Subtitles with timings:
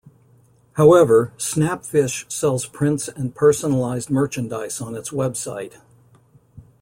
[0.77, 5.77] However, Snapfish sells prints and personalized merchandise on its website.